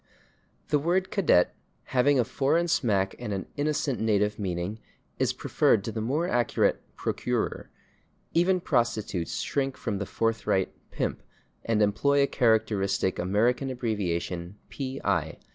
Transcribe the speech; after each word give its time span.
The 0.69 0.79
word 0.79 1.11
/cadet/, 1.11 1.49
having 1.93 2.17
a 2.19 2.23
foreign 2.25 2.67
smack 2.67 3.13
and 3.19 3.31
an 3.31 3.45
innocent 3.55 3.99
native 3.99 4.39
meaning, 4.39 4.79
is 5.19 5.31
preferred 5.31 5.83
to 5.83 5.91
the 5.91 6.01
more 6.01 6.27
accurate 6.27 6.81
/procurer/; 6.97 7.67
even 8.33 8.61
prostitutes 8.61 9.41
shrink 9.41 9.77
from 9.77 9.99
the 9.99 10.07
forthright 10.07 10.73
/pimp/, 10.91 11.17
and 11.63 11.83
employ 11.83 12.23
a 12.23 12.25
characteristic 12.25 13.19
American 13.19 13.69
abbreviation, 13.69 14.57
/P. 14.71 14.99
I. 15.03 15.37